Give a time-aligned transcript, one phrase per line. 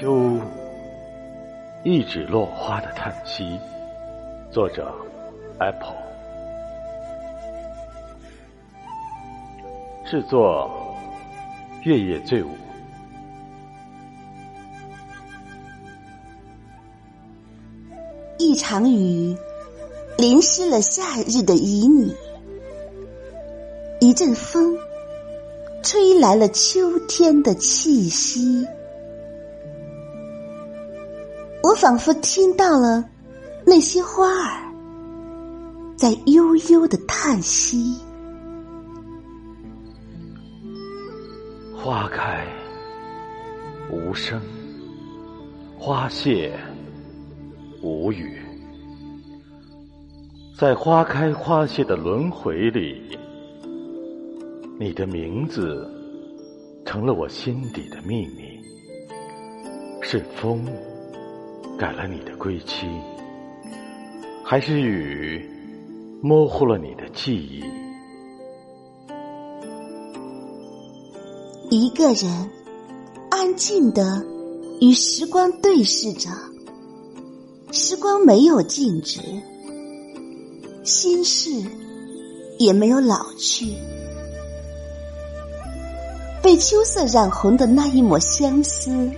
[0.00, 0.38] 秋，
[1.82, 3.58] 一指落花的叹息。
[4.48, 4.94] 作者
[5.58, 5.96] ：Apple。
[10.08, 10.70] 制作：
[11.82, 12.50] 月夜醉舞。
[18.38, 19.36] 一场雨
[20.16, 22.14] 淋湿了夏日的旖旎，
[23.98, 24.78] 一阵风
[25.82, 28.64] 吹来了秋天的气息。
[31.80, 33.08] 仿佛听到了
[33.64, 34.74] 那些花儿
[35.96, 37.96] 在悠悠的叹息。
[41.76, 42.44] 花开
[43.92, 44.42] 无声，
[45.78, 46.52] 花谢
[47.80, 48.40] 无语，
[50.58, 53.16] 在花开花谢的轮回里，
[54.80, 55.88] 你的名字
[56.84, 58.60] 成了我心底的秘密。
[60.02, 60.66] 是风。
[61.78, 62.86] 改了你的归期，
[64.44, 65.48] 还是雨
[66.22, 67.62] 模糊了你的记忆？
[71.70, 72.50] 一个人
[73.30, 74.24] 安静的
[74.80, 76.30] 与时光对视着，
[77.70, 79.20] 时光没有静止，
[80.82, 81.50] 心事
[82.58, 83.74] 也没有老去，
[86.42, 89.10] 被秋色染红的那一抹相思。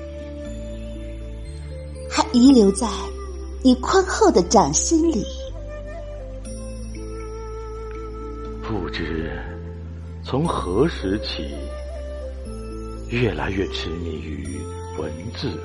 [2.32, 2.86] 遗留在
[3.62, 5.24] 你宽厚的掌心里。
[8.62, 9.36] 不知
[10.22, 11.50] 从何时起，
[13.08, 14.60] 越来越痴迷于
[14.96, 15.58] 文字。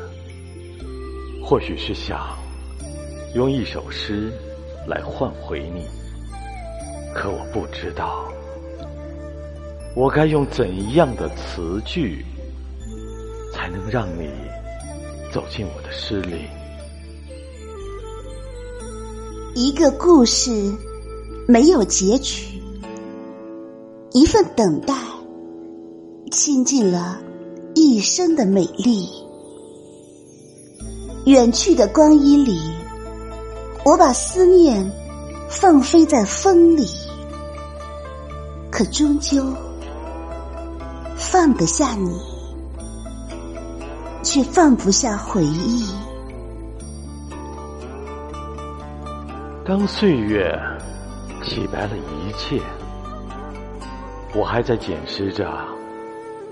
[1.43, 2.35] 或许是想
[3.35, 4.33] 用一首诗
[4.87, 5.85] 来换回你，
[7.13, 8.27] 可我不知道
[9.95, 12.25] 我该用怎样的词句，
[13.53, 14.31] 才能让你。
[15.35, 16.45] 走进我的诗里，
[19.53, 20.73] 一个故事
[21.45, 22.61] 没有结局，
[24.13, 24.95] 一份等待
[26.31, 27.19] 倾尽了
[27.73, 29.09] 一生的美丽。
[31.25, 32.57] 远去的光阴里，
[33.83, 34.89] 我把思念
[35.49, 36.87] 放飞在风里，
[38.71, 39.43] 可终究
[41.17, 42.34] 放得下你。
[44.35, 45.95] 却放不下回忆。
[49.63, 50.53] 当岁月
[51.41, 52.59] 洗白了一切，
[54.33, 55.49] 我还在捡拾着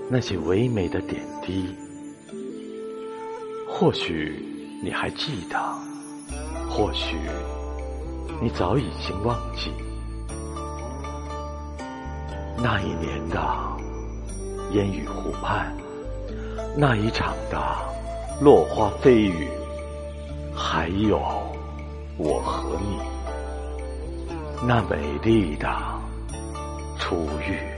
[0.08, 1.76] 那些唯美的点滴。
[3.68, 4.42] 或许
[4.82, 5.58] 你还记得，
[6.70, 7.18] 或许
[8.40, 9.70] 你早已经忘记，
[12.56, 13.38] 那一年的
[14.72, 15.70] 烟雨湖畔。
[16.76, 17.56] 那一场的
[18.40, 19.48] 落花飞雨，
[20.52, 21.20] 还有
[22.16, 22.98] 我和你，
[24.66, 25.68] 那美丽的
[26.98, 27.73] 初遇。